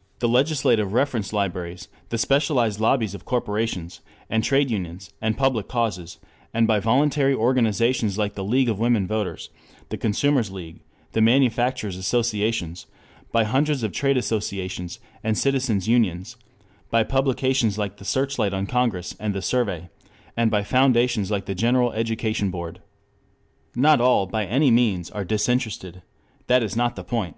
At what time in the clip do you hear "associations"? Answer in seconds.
11.96-12.86, 14.16-14.98